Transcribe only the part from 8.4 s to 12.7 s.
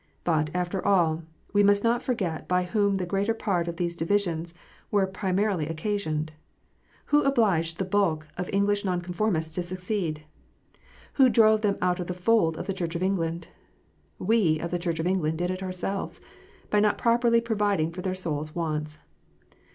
English Nonconformists to secede? Who drove them out of the fold of